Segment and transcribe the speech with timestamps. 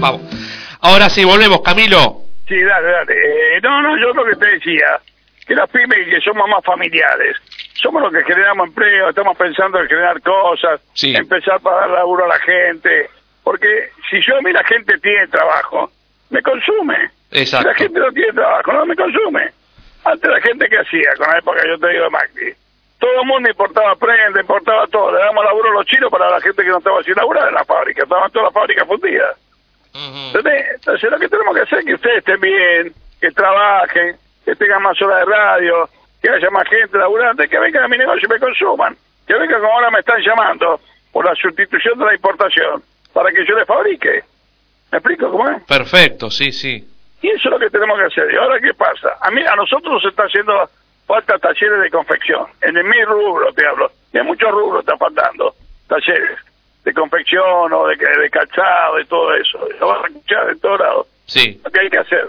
[0.00, 0.22] Vamos.
[0.80, 2.22] Ahora sí, volvemos, Camilo.
[2.46, 3.14] Sí, dale, dale.
[3.56, 4.98] Eh, no, no, yo lo que te decía,
[5.46, 7.36] que las pymes que somos más familiares,
[7.74, 11.14] somos los que generamos empleo, estamos pensando en generar cosas, Sí.
[11.14, 13.10] empezar para dar laburo a la gente,
[13.44, 15.90] porque si yo a mí la gente tiene trabajo,
[16.30, 17.10] me consume.
[17.30, 17.68] Exacto.
[17.68, 19.50] La gente no tiene trabajo, no me consume.
[20.04, 22.54] Antes la gente que hacía, con la época yo te digo de Macri,
[22.98, 26.40] todo el mundo importaba prenda, importaba todo, le damos laburo a los chinos para la
[26.40, 29.36] gente que no estaba sin laburar en la fábrica, estaban todas las fábricas fundidas.
[29.98, 30.66] ¿Entendés?
[30.74, 34.82] Entonces lo que tenemos que hacer es que ustedes estén bien, que trabajen, que tengan
[34.82, 35.88] más horas de radio,
[36.22, 39.60] que haya más gente laburante, que vengan a mi negocio y me consuman, que vengan
[39.60, 40.80] como ahora me están llamando
[41.12, 44.22] por la sustitución de la importación, para que yo les fabrique.
[44.92, 45.62] ¿Me explico cómo es?
[45.64, 46.86] Perfecto, sí, sí.
[47.20, 48.32] Y eso es lo que tenemos que hacer.
[48.32, 49.16] ¿Y ahora qué pasa?
[49.20, 50.70] A mí, a nosotros nos está haciendo
[51.06, 52.46] falta talleres de confección.
[52.62, 53.90] En el mi rubro te hablo.
[54.12, 55.54] Y en muchos rubros está faltando
[55.88, 56.38] talleres
[56.88, 59.58] de confección o de, de calzado, de todo eso.
[59.78, 61.06] Lo vas a escuchar de todos lados.
[61.26, 61.60] Sí.
[61.62, 62.28] Lo que hay que hacer.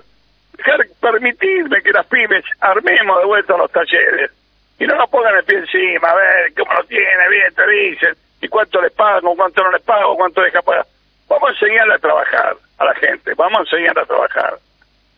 [0.58, 4.32] Dejar, permitirme que las pymes armemos de vuelta los talleres.
[4.80, 8.15] Y no nos pongan el pie encima, a ver cómo lo tiene, bien, te dicen,
[8.41, 10.85] y cuánto les pago, cuánto no les pago, cuánto deja pagar.
[11.30, 14.57] Vamos a enseñarle a trabajar a la gente, vamos a enseñarle a trabajar.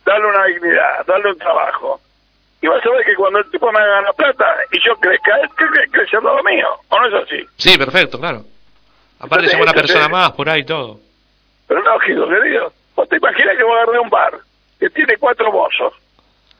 [0.04, 2.00] Darle una dignidad, darle un trabajo.
[2.60, 5.36] Y vas a ver que cuando el tipo me haga la plata y yo crezca,
[5.40, 6.68] él cre- crece al lado mío.
[6.88, 7.44] ¿O no es así?
[7.56, 8.42] Sí, perfecto, claro.
[9.22, 10.98] Aparte, somos una persona más por ahí todo.
[11.68, 12.72] Pero lógico, querido.
[12.96, 14.34] Vos te imaginas que vos agarré un bar
[14.78, 15.94] que tiene cuatro mozos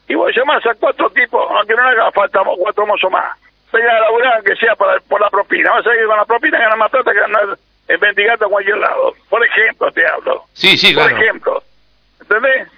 [0.09, 3.37] y vos llamás a cuatro tipos, aunque no le haga falta cuatro mozos más.
[3.73, 5.71] Venga a laburar aunque sea para, por la propina.
[5.73, 8.79] Vas a que con la propina ganas más plata que ganar en Vendigato a cualquier
[8.79, 9.15] lado.
[9.29, 10.45] Por ejemplo, te hablo.
[10.53, 11.19] Sí, sí, Por claro.
[11.19, 11.63] ejemplo.
[12.21, 12.69] ¿Entendés?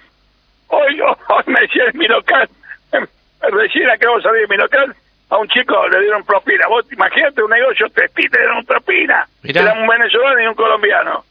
[0.67, 2.49] Hoy, hoy me decía en mi local,
[3.41, 4.95] recién acabo de salir de mi local,
[5.29, 6.67] a un chico le dieron propina.
[6.67, 9.27] Vos imagínate un negocio textil, le dieron propina.
[9.43, 9.61] Mirá.
[9.61, 11.23] Era un venezolano y un colombiano.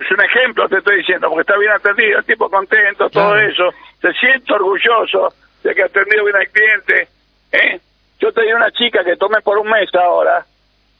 [0.00, 3.70] Es un ejemplo, te estoy diciendo, porque está bien atendido, el tipo contento, todo eso.
[4.02, 7.08] Se siente orgulloso de que ha atendido bien al cliente.
[7.52, 7.80] ¿eh?
[8.18, 10.44] Yo tenía una chica que tomé por un mes ahora,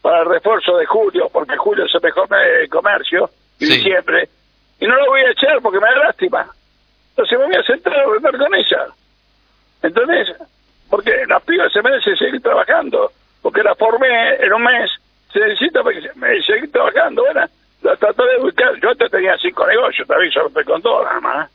[0.01, 3.77] para el refuerzo de julio, porque julio es el mejor mes de comercio, y Sí.
[3.79, 4.29] diciembre,
[4.79, 6.47] y no lo voy a echar porque me da lástima.
[7.11, 8.87] Entonces me voy a sentar a hablar con ella.
[9.83, 10.29] ¿Entendés?
[10.95, 13.11] Porque la piba se merece seguir trabajando,
[13.43, 14.89] porque la formé en un mes,
[15.33, 15.83] se necesita
[16.47, 17.25] seguir trabajando.
[17.25, 17.41] Bueno,
[17.83, 18.81] la traté de buscar.
[18.81, 21.51] Yo antes tenía cinco negocios, te aviso, te con nada más.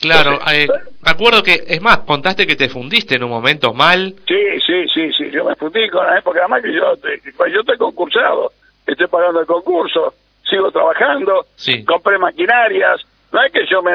[0.00, 3.74] Claro, Entonces, eh, me acuerdo que, es más, contaste que te fundiste en un momento
[3.74, 4.14] mal.
[4.26, 6.94] Sí, sí, sí, sí, yo me fundí con la época, además que yo,
[7.36, 8.50] pues yo estoy concursado,
[8.86, 11.84] estoy pagando el concurso, sigo trabajando, Sí.
[11.84, 12.98] compré maquinarias,
[13.30, 13.92] no es que yo me,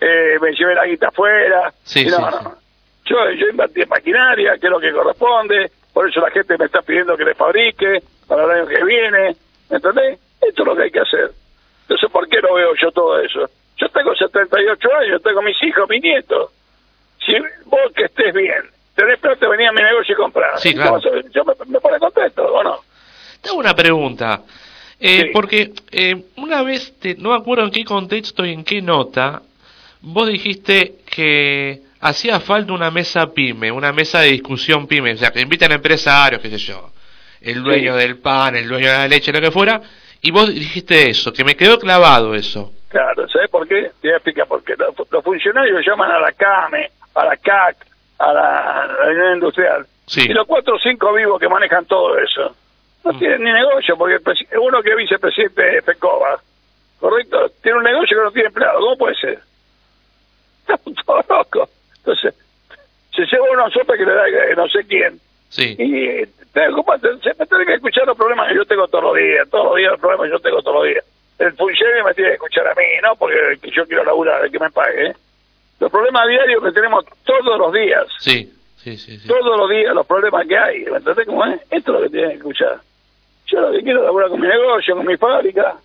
[0.00, 2.22] eh, me llevé la guita afuera, sí, no, sí.
[2.22, 2.67] no.
[3.08, 6.66] Yo, yo invertí en maquinaria, que es lo que corresponde, por eso la gente me
[6.66, 9.36] está pidiendo que le fabrique para el año que viene,
[9.70, 10.18] ¿entendés?
[10.40, 11.30] Esto es lo que hay que hacer.
[11.82, 13.48] Entonces, ¿por qué no veo yo todo eso?
[13.78, 16.50] Yo tengo 78 años, tengo mis hijos, mis nietos.
[17.24, 17.32] Si
[17.64, 18.62] vos que estés bien,
[18.94, 20.58] tenés plata, venía a mi negocio y comprar.
[20.58, 21.00] Sí, claro.
[21.30, 22.78] Yo me, me pone contento, ¿o no?
[23.40, 24.42] Te hago una pregunta.
[25.00, 25.30] Eh, Sí.
[25.32, 29.42] Porque eh, una vez, te- no me acuerdo en qué contexto y en qué nota,
[30.00, 35.30] vos dijiste que hacía falta una mesa pyme, una mesa de discusión pyme, o sea,
[35.30, 36.90] que invitan empresarios, qué sé yo,
[37.40, 38.00] el dueño Sí.
[38.00, 39.80] del pan, el dueño de la leche, lo que fuera,
[40.20, 42.72] y vos dijiste eso, que me quedó clavado eso.
[42.88, 43.90] Claro, ¿sabes por qué?
[44.00, 44.74] Te voy a explicar por qué.
[44.76, 47.76] Los, los funcionarios llaman a la CAME, a la CAC,
[48.18, 49.86] a la, a la Unión Industrial.
[50.06, 50.22] Sí.
[50.22, 52.54] Y los cuatro o cinco vivos que manejan todo eso
[53.04, 53.18] no Mm.
[53.18, 54.14] tienen ni negocio, porque
[54.50, 56.40] el uno que es vicepresidente de FECOBA,
[56.98, 57.50] ¿correcto?
[57.62, 58.80] Tiene un negocio que no tiene empleado.
[58.80, 59.38] ¿Cómo puede ser?
[60.66, 61.68] Estamos todos locos.
[62.08, 62.34] Entonces,
[63.14, 64.24] se lleva una sopa que le da
[64.56, 65.20] no sé quién.
[65.50, 65.76] Sí.
[65.78, 66.60] Y te
[67.22, 69.76] se me tiene que escuchar los problemas que yo tengo todos los días, todos los
[69.76, 71.04] días los problemas que yo tengo todos los días.
[71.38, 74.50] El funcionario me tiene que escuchar a mí, no porque que yo quiero laburar, el
[74.50, 75.06] que me pague.
[75.08, 75.16] ¿eh?
[75.80, 79.18] Los problemas diarios que tenemos todos los días, Sí, sí, sí.
[79.18, 79.28] sí.
[79.28, 81.60] todos los días los problemas que hay, ¿me entendés cómo es?
[81.70, 82.78] Esto es lo que tienen que escuchar.
[83.46, 85.76] Yo lo que quiero es laburar con mi negocio, con mi fábrica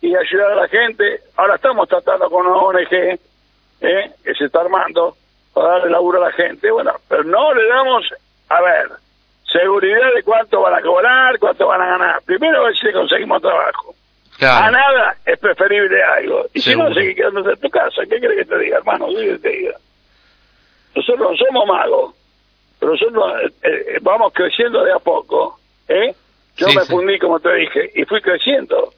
[0.00, 1.20] y ayudar a la gente.
[1.36, 4.10] Ahora estamos tratando con una ONG ¿eh?
[4.24, 5.16] que se está armando
[5.54, 6.70] para darle laburo a la gente.
[6.70, 8.04] Bueno, pero no le damos,
[8.48, 8.88] a ver,
[9.50, 12.22] seguridad de cuánto van a cobrar, cuánto van a ganar.
[12.22, 13.94] Primero a ver si le conseguimos trabajo.
[14.40, 16.46] A nada es preferible algo.
[16.52, 18.02] Y si no, seguir quedándote en tu casa.
[18.08, 19.06] ¿Qué querés que te diga, hermano?
[19.08, 19.76] ¿Qué te diga?
[20.94, 22.14] Nosotros no somos magos,
[22.80, 25.58] pero nosotros eh, eh, vamos creciendo de a poco.
[25.88, 26.14] ¿eh?
[26.56, 26.92] Yo Sí, me sí.
[26.92, 28.92] fundí, como te dije, y fui creciendo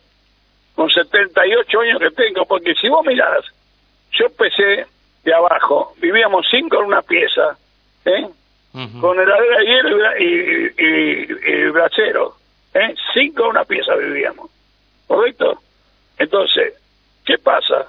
[0.75, 3.45] con 78 años que tengo, porque si vos mirás,
[4.13, 4.87] yo empecé
[5.27, 7.59] de abajo, vivíamos cinco en una pieza,
[8.05, 8.27] ¿eh?
[8.73, 9.01] Ujú.
[9.01, 12.35] con heladera de hielo y, y, y- y brasero.
[12.75, 12.95] ¿eh?
[13.15, 14.51] Cinco en una pieza vivíamos.
[15.07, 15.59] ¿Correcto?
[16.19, 16.75] Entonces,
[17.25, 17.87] ¿qué pasa?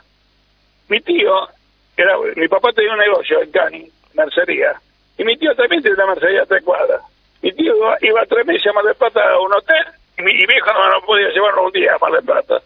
[0.89, 1.47] Mi tío,
[1.95, 4.79] era, mi papá tenía un negocio en Cani, mercería,
[5.17, 7.01] y mi tío también tenía una mercería a tres cuadras.
[7.41, 9.85] Mi tío iba, iba tres meses a Mar del Plata a un hotel,
[10.17, 12.61] y mi, y mi hijo no, no podía llevarlo un día a Mar del Plata.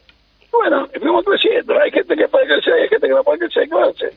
[0.52, 3.76] Bueno, fuimos creciendo, hay gente que puede crecer, hay gente que no puede crecer, ¿qué
[3.76, 4.14] va a hacer?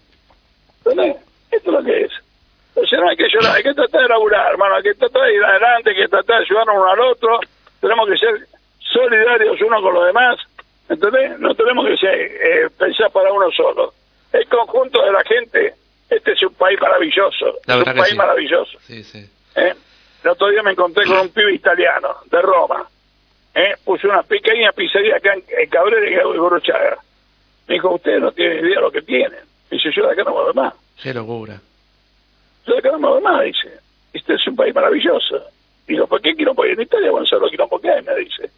[0.85, 1.17] ¿Entendés?
[1.51, 2.13] Esto es lo que es.
[2.75, 5.35] Entonces no hay que llorar, hay que tratar de laburar, hermano, hay que tratar de
[5.35, 7.41] ir adelante, hay que tratar de ayudarnos uno al otro,
[7.81, 8.49] tenemos que ser
[8.81, 10.37] solidarios uno con los demás,
[10.89, 11.39] ¿entendés?
[11.39, 13.95] No tenemos que ser, eh, pensar para uno solo.
[14.33, 15.75] El conjunto de la gente,
[16.11, 18.17] este es un país maravilloso, La es un país sí.
[18.17, 18.79] maravilloso.
[18.81, 19.31] Sí, sí.
[19.55, 19.75] ¿eh?
[20.25, 22.89] El otro día me encontré con un pibe italiano, de Roma,
[23.55, 23.75] ¿eh?
[23.85, 26.99] puso una pequeña pizzería acá en, en Cabrera y Gorochaga.
[27.69, 29.54] Me dijo, ustedes no tienen idea de lo que tienen.
[29.75, 30.73] Dice, yo de acá no me voy más.
[31.03, 31.61] Qué locura.
[32.65, 33.81] Yo de acá no me voy más, dice.
[34.13, 35.43] Este es un país maravilloso.
[35.85, 37.11] Digo, ¿por qué quiero ir en Italia?
[37.11, 38.49] Bueno, solo quilombo que hay, me dice.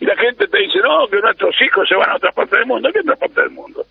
[0.00, 2.64] Y la gente te dice, no, que nuestros hijos se van a otra parte del
[2.64, 2.88] mundo.
[2.90, 3.84] ¿Qué otra parte del mundo?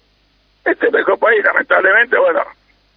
[0.65, 2.41] Este es el mejor país, lamentablemente, bueno,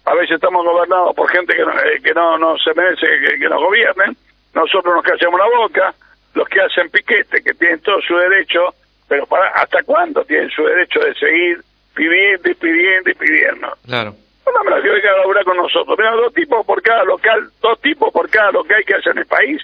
[0.05, 3.37] a veces estamos gobernados por gente que no, eh, que no, no se merece que,
[3.37, 4.17] que nos gobiernen.
[4.55, 5.93] Nosotros nos callamos la boca.
[6.33, 8.73] Los que hacen piquete, que tienen todo su derecho,
[9.07, 11.61] pero para ¿hasta cuándo tienen su derecho de seguir
[11.97, 13.67] pidiendo y pidiendo y pidiendo?
[13.85, 14.15] Claro.
[14.45, 15.97] No me la que venga a laburar con nosotros.
[15.97, 19.25] Mira, dos tipos por cada local, dos tipos por cada local que haya en el
[19.25, 19.61] país.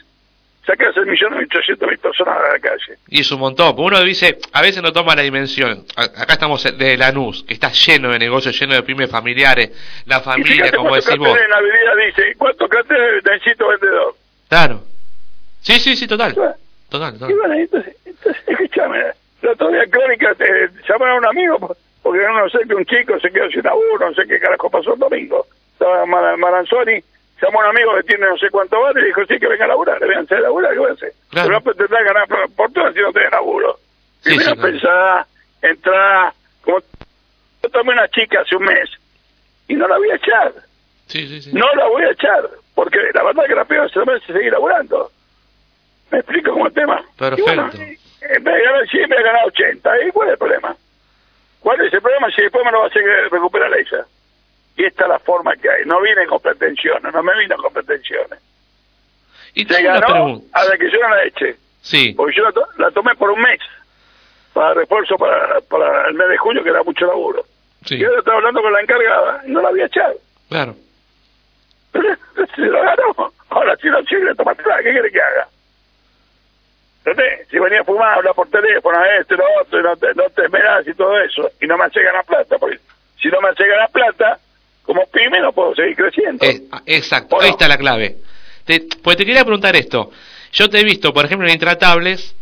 [0.65, 2.97] Sacas el millón y ochocientos mil personas a la calle.
[3.09, 3.75] Y es un montón.
[3.77, 5.85] Uno dice, a veces no toma la dimensión.
[5.95, 9.71] Acá estamos de Lanús, que está lleno de negocios, lleno de pymes familiares,
[10.05, 11.37] la y familia, como decís vos.
[11.37, 14.15] en la avenida dice, ¿cuántos carteles necesito vendedor?
[14.47, 14.83] Claro.
[15.61, 16.33] Sí, sí, sí, total.
[16.89, 17.35] Total, Y total.
[17.35, 18.99] bueno, entonces, entonces escúchame,
[19.41, 20.45] la otra Crónica te
[20.87, 24.09] llamaron a un amigo po- porque no sé que un chico se quedó sin laburo,
[24.09, 25.45] no sé qué carajo pasó el domingo.
[25.73, 27.03] Estaba Mar- Maranzoni,
[27.41, 29.65] llamó a un amigo que tiene no sé cuánto vale y dijo, sí, que venga
[29.65, 31.13] a laburar, le vengan a laburar, ¿qué voy a hacer?
[31.31, 31.47] Claro.
[31.47, 33.79] Pero no pretendrás ganar por, todo si no tenés laburo.
[34.21, 34.71] Sí, Primero sí, claro.
[34.71, 35.27] pensá,
[35.61, 36.33] entrá,
[36.63, 36.79] como
[37.63, 38.89] yo tomé una chica hace un mes
[39.67, 40.53] y no la voy a echar,
[41.07, 41.51] Sí, sí, sí.
[41.53, 45.11] no la voy a echar, porque la verdad que la peor se merece seguir laburando.
[46.11, 47.03] ¿Me explico cómo el tema?
[47.17, 47.39] Perfecto.
[47.51, 50.01] Y bueno, en vez de ganar 100, me voy a ganar 80.
[50.07, 50.75] ¿Y cuál es el problema?
[51.63, 54.05] ¿Cuál es el problema si después me lo va a hacer recuperar ella?
[54.75, 55.85] Y esta es la forma que hay.
[55.85, 58.39] No vine con pretensiones, no me vino con pretensiones.
[59.55, 61.55] Y Se ganó a la que yo no la eché.
[61.81, 63.59] Sí, Porque yo la, to- la tomé por un mes.
[64.53, 67.43] Para refuerzo para, para el mes de junio, que era mucho laburo.
[67.85, 70.15] sí, Y ahora estaba hablando con la encargada y no la había echado.
[70.49, 70.75] claro.
[72.55, 73.31] se lo ganó.
[73.49, 74.77] Ahora, si no sirve, toma atrás.
[74.83, 75.47] ¿Qué quiere que haga?
[77.05, 77.47] ¿Entendés?
[77.49, 80.45] Si venía a fumar, hablar por teléfono, esto lo otro, y no te, no te
[80.45, 82.79] esmerás y todo eso, y no me hace ganar plata, porque
[83.21, 84.39] si no me hace ganar plata,
[84.83, 86.45] como pyme no puedo seguir creciendo.
[86.45, 87.51] Eh, ah, exacto, ¿O ahí no?
[87.53, 88.15] está la clave.
[88.65, 90.11] Te, pues te quería preguntar esto.
[90.53, 92.35] Yo te he visto, por ejemplo, en Intratables,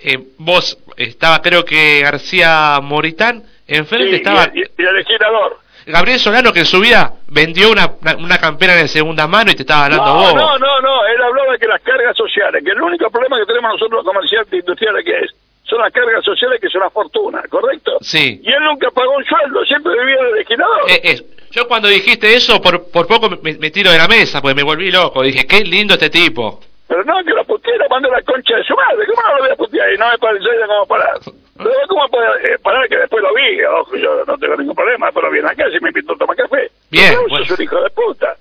[0.00, 5.58] eh, vos, estaba creo que García Moritán, enfrente Sí, estaba y, y- y el legislador.
[5.88, 9.62] Gabriel Solano, que en su vida vendió una, una, campera de segunda mano y te
[9.62, 10.34] estaba hablando No, vos.
[10.34, 13.46] no, no, no, él hablaba de que las cargas sociales, que el único problema que
[13.46, 15.30] tenemos nosotros los comerciantes industriales que es,
[15.64, 17.98] son las cargas sociales que son una fortuna, ¿correcto?
[18.00, 18.40] Sí.
[18.42, 20.90] Y él nunca pagó un sueldo, siempre vivía de legislador.
[20.90, 24.40] Eh, eh, yo cuando dijiste eso, por, por poco me, me tiro de la mesa,
[24.42, 25.22] porque me volví loco.
[25.22, 26.60] Dije, qué lindo este tipo.
[26.88, 29.06] Pero no, que la puteé, la mandó a la concha de su madre.
[29.06, 29.92] ¿Cómo no lo voy a putear?
[29.92, 31.18] Y no me parece cómo parar.
[31.58, 33.62] Pero ¿cómo puede eh, parar que después lo vi?
[33.64, 36.70] Ojo, yo no tengo ningún problema, pero viene acá si me invitó a tomar café.
[36.90, 37.44] Bien, Pero vos bueno.
[37.46, 38.36] sos un hijo de puta.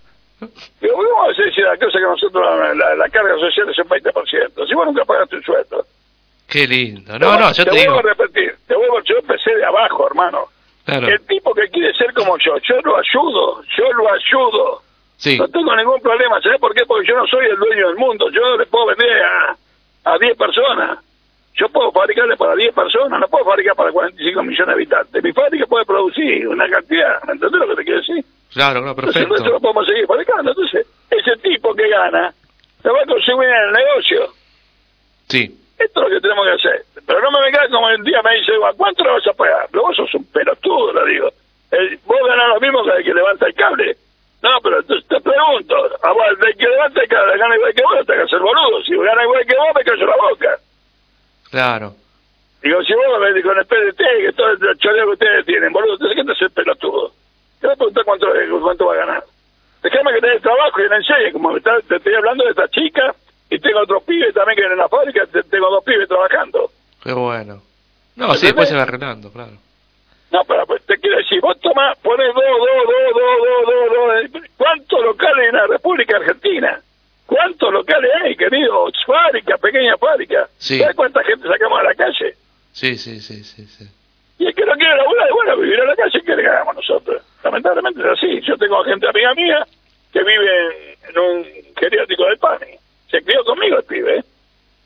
[0.79, 3.77] Digo, ¿cómo vas a decir la cosa que nosotros la, la- la carga social es
[3.79, 4.67] un 20%?
[4.67, 5.85] Si vos nunca pagaste un sueldo.
[6.47, 7.19] Qué lindo.
[7.19, 7.93] No, no, yo te, digo.
[7.95, 10.45] vuelvo a repetir, te vuelvo, yo empecé de abajo, hermano.
[10.85, 11.07] Claro.
[11.07, 14.81] El tipo que quiere ser como yo, yo lo ayudo, yo lo ayudo.
[15.17, 16.85] Sí, No tengo ningún problema, ¿sabes por qué?
[16.85, 19.55] Porque yo no soy el dueño del mundo, yo le puedo vender a,
[20.05, 20.99] a 10 personas.
[21.55, 25.23] Yo puedo fabricarle para 10 personas, no puedo fabricar para 45 millones de habitantes.
[25.23, 28.23] Mi fábrica puede producir una cantidad, ¿me entendés lo que te quiero decir?
[28.53, 29.53] claro, claro, Entonces nosotros perfecto.
[29.53, 30.51] lo podemos seguir fabricando.
[30.51, 32.31] Entonces, ese tipo que gana,
[32.83, 34.27] se va a conseguir en el negocio.
[35.29, 36.81] Sí, Esto es lo que tenemos que hacer.
[37.05, 39.67] Pero no me vengas como el día me dice, "¿A ¿cuánto le vas a pagar?
[39.71, 41.29] Pero vos sos un pelotudo, le digo.
[41.71, 43.97] El- vos ganás lo mismo que el que levanta el cable.
[44.47, 48.13] No, pero entonces te pregunto, a vos, el que cable gana igual que vos, te
[48.13, 48.81] que hacer boludo.
[48.83, 50.59] Si gana igual que vos, me callo la boca.
[51.51, 51.93] claro.
[52.61, 55.93] Digo, si vos me con el PDT, que todo el choreo que ustedes tienen, boludo,
[55.93, 57.11] entonces ¿qué te hace pelotudo?
[57.59, 58.27] Te voy a preguntar cuánto,
[58.61, 59.23] cuánto va a ganar.
[59.83, 62.49] Déjame que te dé trabajo y le enseñe, como me está- te estoy hablando de
[62.51, 63.13] esta chica,
[63.49, 66.71] y tengo otros pibes también que en la fábrica, te- tengo dos pibes trabajando.
[67.03, 67.61] Qué bueno.
[68.15, 69.51] No, sí, después se va arreglando, claro.
[70.31, 74.33] No, pero pues, te quiero decir, vos tomás, ponés dos, dos, dos, dos, dos, dos,
[74.33, 74.43] dos.
[74.45, 76.81] eh, ¿Cuántos locales en la República Argentina?
[77.25, 78.87] ¿Cuántos locales hay, querido?
[79.05, 80.47] Fábrica, pequeña fábrica.
[80.57, 80.79] Sí.
[80.79, 82.35] ¿Sabes cuánta gente sacamos a la calle?
[82.71, 83.85] Sí, sí, sí, sí, sí.
[84.39, 87.21] Y el que no quiere laburar, bueno, vivir en la calle, ¿qué le hagamos nosotros?
[87.43, 88.41] Lamentablemente es así.
[88.41, 89.65] Yo tengo gente amiga mía
[90.11, 92.77] que vive en un geriátrico del PANI.
[93.09, 94.23] Se crió conmigo el pibe.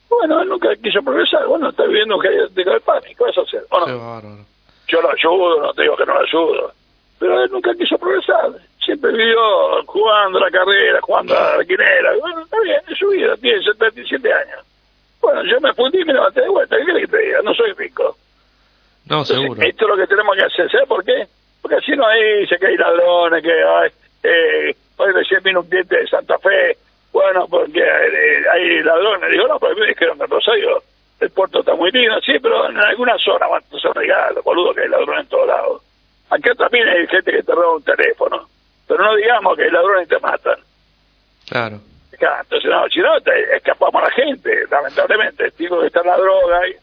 [0.09, 1.45] Bueno, él nunca quiso progresar.
[1.47, 3.15] Bueno, está viviendo en un geriátrico del PANI.
[3.15, 3.63] ¿Qué vas a hacer?
[3.69, 4.45] ¿O no?
[4.91, 6.73] Yo lo ayudo, no te digo que no lo ayudo.
[7.17, 8.51] Pero él nunca quiso progresar.
[8.83, 9.39] Siempre vivió
[9.85, 12.11] jugando la carrera, jugando a la quinera.
[12.19, 14.65] Bueno, está bien, es su vida, tiene 77 años.
[15.21, 16.75] Bueno, yo me fundí y me levanté de vuelta.
[16.75, 17.41] ¿Qué quieres que te diga?
[17.41, 18.17] No soy rico.
[19.05, 19.61] No, seguro.
[19.61, 20.69] Esto es lo que tenemos que hacer.
[20.69, 21.27] ¿Sabes por qué?
[21.61, 23.91] Porque así no hay, dice que hay ladrones, que hay,
[24.23, 26.75] eh, hoy recién vino un cliente de Santa Fe.
[27.13, 29.31] Bueno, porque eh, hay ladrones.
[29.31, 30.81] Digo, no, pero me dijeron que Rosario
[31.21, 34.73] el puerto está muy lindo, sí, pero en alguna zona van a hacer regalos, boludo,
[34.73, 35.81] que hay ladrones en todos lados.
[36.31, 38.47] Acá también hay gente que te roba un teléfono,
[38.87, 40.59] pero no digamos que hay ladrones te matan.
[41.47, 41.79] Claro.
[42.11, 45.51] entonces, no, si no, te escapamos a la gente, lamentablemente.
[45.57, 46.67] Digo que está la droga.
[46.67, 46.75] Y,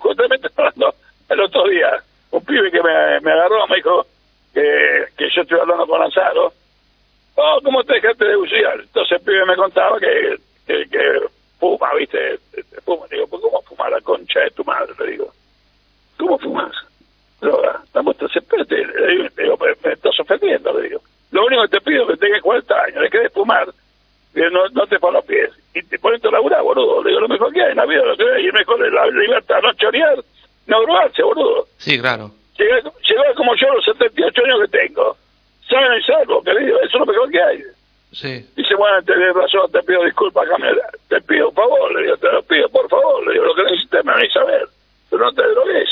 [0.00, 0.94] justamente hablando
[1.28, 1.90] el otro día,
[2.32, 4.04] un pibe que me, me agarró me dijo
[4.52, 6.52] que, que yo estoy hablando con Lanzaro.
[7.36, 8.66] Oh, ¿cómo te dejaste de huir?
[8.80, 12.38] Entonces el pibe me contaba que, que, que fuma, ¿viste?
[12.84, 13.06] Fuma.
[13.10, 14.92] Digo, pues ¿cómo fumar la concha de tu madre?
[14.98, 15.32] Le digo,
[16.18, 16.72] ¿cómo fumas?
[17.40, 21.00] Droga, estamos, espérate, le digo, digo me, estás ofendiendo, le digo.
[21.30, 23.68] Lo único que te pido es que tengas 40 años, le quedes fumar,
[24.34, 25.50] no, no te pongas los pies.
[25.74, 27.02] Y te pones a laburar, boludo.
[27.02, 28.92] Le digo, lo mejor que hay en la vida, lo que hay, y mejor es
[28.92, 30.18] la libertad, no chorear,
[30.66, 31.66] no drogarse, boludo.
[31.78, 32.30] Sí, claro.
[32.58, 32.82] Llegar,
[33.34, 35.16] como yo a los 78 años que tengo.
[35.68, 37.62] Saben y salvo, que le digo, eso es lo mejor que hay.
[38.16, 38.46] Sí.
[38.56, 40.48] Dice, bueno, tenés razón, te pido disculpas,
[41.08, 44.04] te pido favor, le digo, te lo pido, por favor, le digo, lo que necesitas
[44.06, 44.68] me a saber,
[45.10, 45.88] pero no te drogues.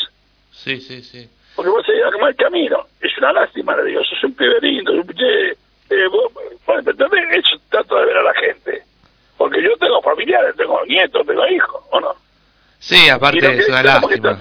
[0.51, 1.29] Sí, sí, sí.
[1.55, 2.87] Porque vos seguís a el camino.
[2.99, 5.55] Es una lástima, le digo, sos un pibe lindo, eh,
[5.91, 6.33] eh, vos,
[6.65, 7.45] bueno, ¿entendés?
[7.45, 8.83] Eso trato de ver a la gente.
[9.37, 12.15] Porque yo tengo familiares, tengo nietos, tengo hijos, ¿o no?
[12.79, 14.39] Sí, aparte es una lástima.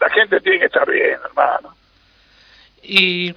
[0.00, 1.74] la gente tiene que estar bien, hermano.
[2.82, 3.34] Y,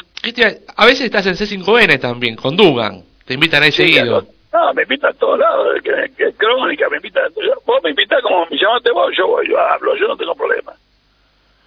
[0.78, 3.09] a veces estás en C5N también, con Dugan.
[3.30, 4.26] Te invitan ahí seguido.
[4.52, 7.32] No, me invitan a todos lados, que, que, crónica, me invitan.
[7.64, 10.74] vos me invitás como me llamaste vos, yo voy, yo hablo, yo no tengo problema.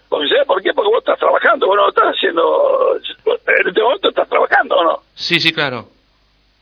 [0.08, 0.72] Porque, ¿sabes por qué?
[0.74, 2.96] Porque vos estás trabajando, vos no estás haciendo.
[2.96, 5.02] En este momento estás trabajando, ¿o no?
[5.14, 5.86] Sí, sí, claro.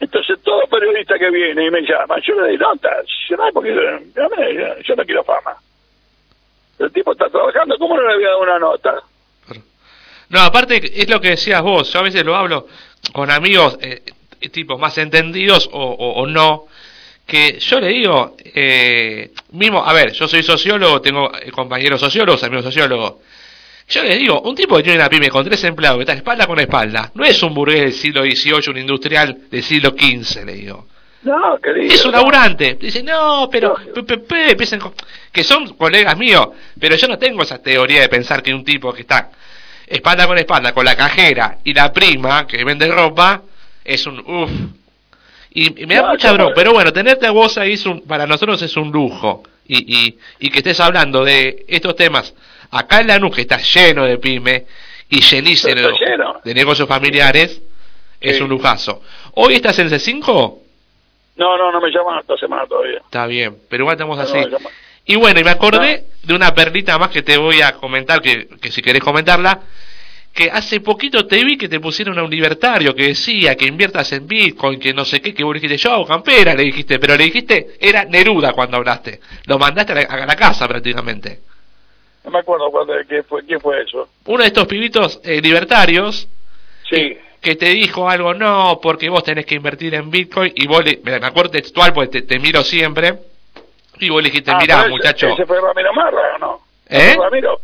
[0.01, 3.07] Entonces, todo periodista que viene y me llama, yo le digo, no, estás,
[3.55, 5.57] porque yo, yo no quiero fama.
[6.79, 9.03] El tipo está trabajando, ¿cómo no le voy a dar una nota?
[10.29, 12.67] No, aparte es lo que decías vos, yo a veces lo hablo
[13.15, 14.03] con amigos, eh,
[14.49, 16.67] tipos más entendidos o, o, no,
[17.27, 22.43] que yo le digo, eh, mismo, a ver, yo soy sociólogo, tengo eh, compañeros sociólogos,
[22.43, 23.15] amigos sociólogos.
[23.89, 26.47] Yo le digo, un tipo que tiene una pyme con tres empleados, que está espalda
[26.47, 30.53] con espalda, no es un burgués del siglo XVIII, un industrial del siglo XV, le
[30.55, 30.87] digo.
[31.23, 31.93] No, querido.
[31.93, 32.77] Es un laburante.
[32.81, 33.77] Dice, no, pero,
[35.33, 38.93] que son colegas míos, pero yo no tengo esa teoría de pensar que un tipo
[38.93, 39.31] que está
[39.87, 43.43] espalda con espalda con la cajera y la prima que vende ropa,
[43.95, 44.51] es un uff.
[45.53, 48.63] Y, me da mucha broma, pero bueno, tenerte a vos ahí es un, para nosotros
[48.63, 49.43] es un lujo.
[49.67, 52.35] Y, y, y que estés hablando de estos temas
[52.71, 54.67] acá en la que está lleno de pyme
[55.09, 55.75] y llenísimo
[56.45, 57.61] de, negocios familiares,
[58.21, 59.03] es un lujazo.
[59.35, 60.59] ¿Hoy estás en C5?
[61.37, 62.99] No, no, no me llaman esta semana todavía.
[62.99, 64.39] Está bien, pero igual estamos así.
[65.07, 68.47] y bueno, y me acordé de una perlita más que te voy a comentar, que,
[68.61, 69.61] que si querés comentarla,
[70.33, 74.13] que hace poquito te vi que te pusieron a un libertario que decía que inviertas
[74.13, 77.25] en Bitcoin, que no sé qué, que vos dijiste, yo campera, le dijiste, pero le
[77.25, 81.41] dijiste, era Neruda cuando hablaste, lo mandaste a la, casa prácticamente.
[82.25, 84.09] No me acuerdo cuándo, qué, fue, quién fue eso.
[84.27, 86.29] Uno de estos pibitos eh, libertarios,
[86.89, 87.19] sí.
[87.41, 91.01] que, te dijo algo, no, porque vos tenés que invertir en Bitcoin, y vos, le,
[91.03, 93.15] me acuerdo textual, porque te, miro siempre,
[93.99, 95.29] y vos le dijiste, ah, mirá, muchacho.
[95.29, 96.61] ¿Ese fue Ramiro Marra o no?
[96.89, 97.17] ¿Eh?
[97.19, 97.61] Ramiro?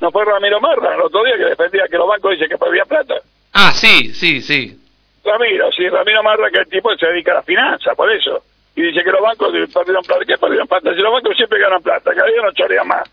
[0.00, 2.86] ¿No fue Ramiro Marra el otro día que defendía que los bancos dicen que perdían
[2.86, 3.14] plata?
[3.52, 4.78] Ah, sí, sí, sí.
[5.24, 8.42] Ramiro, sí, Ramiro Marra, que el tipo se dedica a la finanza, por eso.
[8.76, 10.24] Y dice que los bancos perdieron plata.
[10.24, 10.94] ¿Qué perdieron plata?
[10.94, 13.10] Si los bancos siempre ganan plata, cada día no chorean más.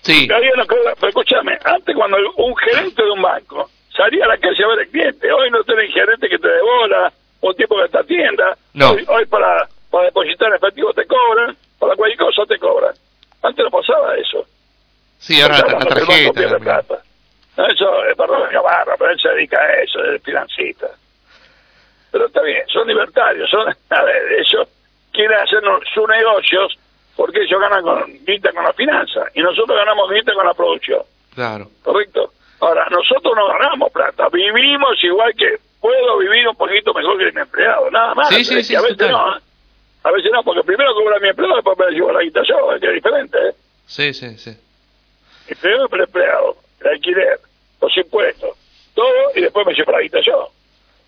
[0.00, 0.26] Sí.
[0.26, 4.38] Cada día no Pero escúchame, antes cuando un gerente de un banco salía a la
[4.38, 7.84] calle a ver el cliente, hoy no tienen gerente que te bola, un tipo que
[7.84, 8.56] está tienda.
[8.74, 8.92] No.
[8.92, 12.94] Hoy, para, para depositar efectivo te cobran, para cualquier cosa te cobran.
[13.42, 14.21] Antes no pasaba eso.
[15.22, 16.82] Sí, ahora la, la tarjeta.
[17.56, 20.88] No, eso es para la barra, pero él se dedica a eso, es financista.
[22.10, 24.68] Pero está bien, son libertarios, son, a ver, ellos
[25.12, 25.62] quieren hacer
[25.94, 26.76] sus negocios
[27.14, 31.02] porque ellos ganan con guita con la finanza y nosotros ganamos guita con la producción.
[31.34, 31.68] Claro.
[31.84, 32.32] ¿Correcto?
[32.58, 37.42] Ahora, nosotros no ganamos plata, vivimos igual que puedo vivir un poquito mejor que mi
[37.42, 38.28] empleado, nada más.
[38.28, 39.40] Sí, sí, sí, a veces no, ¿eh?
[40.02, 42.88] A veces no, porque primero cobra mi empleado, después me llevo la guita yo, que
[42.88, 43.38] es diferente.
[43.38, 43.52] ¿eh?
[43.86, 44.58] Sí, sí, sí
[45.48, 46.56] el empleado.
[46.80, 47.38] el alquiler,
[47.80, 48.56] los impuestos,
[48.94, 50.48] todo, y después me llevo la guita yo.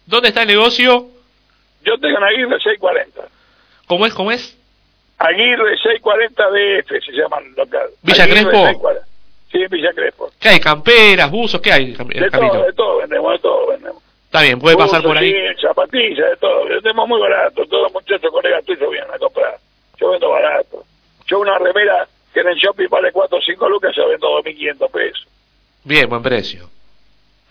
[0.07, 1.09] ¿Dónde está el negocio?
[1.83, 3.23] Yo tengo en Aguirre 640.
[3.87, 4.14] ¿Cómo es?
[4.14, 4.59] ¿Cómo es?
[5.19, 7.88] Aguirre 640 DF se llama el local.
[8.03, 8.67] ¿Villa Aguirre Crespo?
[8.67, 9.07] 640.
[9.53, 10.31] Sí, en Villa Crespo.
[10.41, 10.61] ¿Qué hay?
[10.61, 11.61] ¿Camperas, buzos?
[11.61, 14.03] ¿Qué hay, De todo, de todo vendemos, de todo vendemos.
[14.25, 15.31] Está bien, puede pasar por ahí.
[15.33, 16.64] jeans, zapatillas, de todo.
[16.64, 17.64] Vendemos muy barato.
[17.67, 19.57] Todos los muchachos colegas tuyos vienen a comprar.
[19.99, 20.85] Yo vendo barato.
[21.26, 24.91] Yo una remera que en el shopping vale 4 o 5 lucas, yo vendo 2.500
[24.91, 25.26] pesos.
[25.85, 26.69] Bien, buen precio.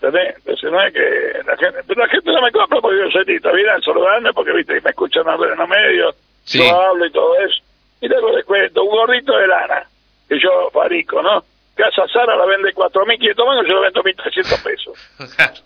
[0.00, 0.36] ¿Entendés?
[0.36, 3.24] Entonces no es que la gente, pero la gente no me compra porque yo soy
[3.24, 6.14] tito, vienen a saludarme porque viste me escuchan hablar en los medios,
[6.44, 6.58] Sí.
[6.58, 7.62] yo hablo y todo eso.
[8.02, 9.88] Y luego les cuento, un gorrito de lana,
[10.28, 11.42] que yo fabrico, ¿no?
[11.74, 14.98] Casa Sara la vende 4.500 mangos, yo lo vendo 1.300 pesos.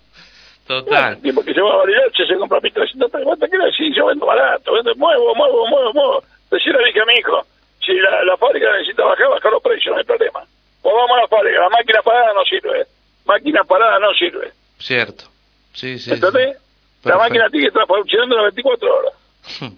[0.68, 1.14] Total.
[1.14, 3.24] El tipo que se va a Bariloche se compra 1.300 pesos.
[3.24, 3.92] ¿Cuánto quiere decir?
[3.94, 6.22] Yo vendo barato, vendo, muevo, muevo, muevo, muevo.
[6.50, 7.42] Decirle dije a mi hijo,
[7.92, 10.40] si la, la fábrica necesita bajar, bajar los precios, no hay problema.
[10.82, 12.86] O vamos a la fábrica, la máquina parada no sirve.
[13.24, 14.52] Máquina parada no sirve.
[14.78, 15.24] Cierto.
[15.72, 16.12] Sí, sí.
[16.12, 16.56] ¿Entendés?
[17.02, 17.08] sí.
[17.08, 19.12] La máquina tiene que estar funcionando las 24 horas.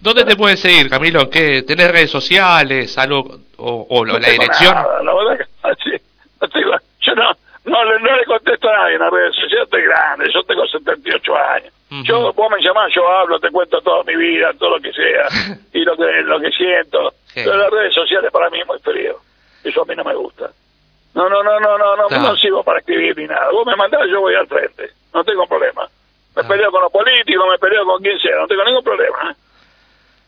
[0.00, 1.28] ¿Dónde te pueden seguir, Camilo?
[1.28, 1.62] ¿Qué?
[1.62, 2.96] ¿Tenés redes sociales?
[2.96, 3.38] ¿Algo?
[3.58, 4.74] ¿O, o No la dirección?
[4.74, 6.02] nada, la verdad que así,
[6.40, 7.14] no tengo, yo
[7.70, 10.30] no, no, le, no le contesto a nadie en las redes sociales, yo estoy grande,
[10.32, 11.74] yo tengo 78 años.
[11.90, 12.02] Ujú.
[12.04, 15.26] Yo, vos me llamás, yo hablo, te cuento toda mi vida, todo lo que sea,
[15.72, 17.12] y lo que, lo que siento.
[17.34, 19.16] Pero las redes sociales para mí es muy frío.
[19.64, 20.50] Eso a mí no me gusta.
[21.14, 22.22] No, no, no, no, no, no, Claro.
[22.22, 23.50] no sigo para escribir ni nada.
[23.52, 24.90] Vos me mandás, yo voy al frente.
[25.12, 25.82] No tengo problema.
[26.36, 26.48] Me Ah.
[26.48, 29.30] peleo con los políticos, me peleo con quien sea, no tengo ningún problema.
[29.30, 29.34] ¿eh?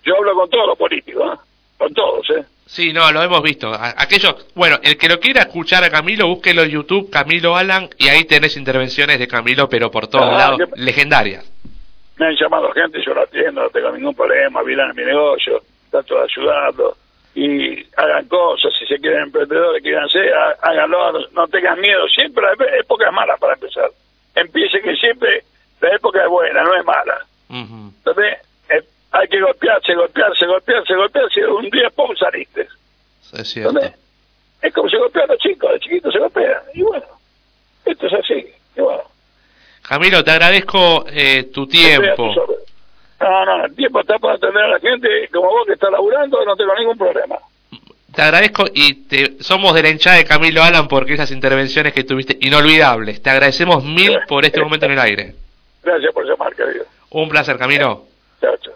[0.04, 1.38] Yo hablo con todos los políticos, ¿eh?
[1.78, 2.44] con todos, ¿eh?
[2.73, 3.71] Sí, no, lo hemos visto.
[3.75, 8.09] Aquello, bueno, el que lo quiera escuchar a Camilo, búsquelo en YouTube, Camilo Alan, y
[8.09, 11.45] ahí tenés intervenciones de Camilo, pero por todos Ah, lados, legendarias.
[12.17, 15.61] me han llamado gente, yo lo atiendo, no tengo ningún problema, miran mi negocio,
[15.91, 16.97] trato de ayudarlos
[17.35, 22.43] y hagan cosas, si se quieren emprendedores, quieren ser, há- háganlo, no, tengan miedo, siempre
[22.47, 23.91] hay épocas malas para empezar.
[24.35, 25.43] Empiece que siempre
[25.81, 27.19] la época es buena, no es mala.
[27.50, 27.93] Ujú.
[28.06, 28.39] ¿Entendés?
[28.71, 28.82] Eh,
[29.13, 32.69] hay que golpearse, golpearse, golpearse, golpearse, y un día pum saliste.
[33.43, 33.71] Es cierto.
[33.71, 33.99] ¿Entendés?
[34.63, 37.05] Es como se golpean los chicos, de chiquitos se golpean, y bueno,
[37.85, 39.02] esto es así, y bueno.
[39.83, 42.33] Camilo, te agradezco eh, tu tiempo.
[43.21, 46.45] No, no, el tiempo está para atender a la gente, como vos que estás laburando,
[46.45, 47.37] no tengo ningún problema.
[48.15, 52.05] Te agradezco y te, somos de la hinchada de Camilo Alan porque esas intervenciones que
[52.05, 53.23] tuviste inolvidables.
[53.23, 55.35] Te agradecemos mil por este momento en el aire.
[55.83, 56.85] Gracias por llamar, querido.
[57.11, 58.05] Un placer, Camilo.
[58.41, 58.75] Chao, chao.